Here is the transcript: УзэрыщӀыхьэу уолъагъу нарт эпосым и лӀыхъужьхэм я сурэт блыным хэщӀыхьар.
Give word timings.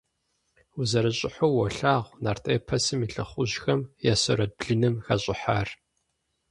УзэрыщӀыхьэу 0.79 1.51
уолъагъу 1.55 2.17
нарт 2.23 2.43
эпосым 2.55 2.99
и 3.05 3.07
лӀыхъужьхэм 3.13 3.79
я 4.11 4.15
сурэт 4.21 4.51
блыным 4.59 4.95
хэщӀыхьар. 5.05 5.67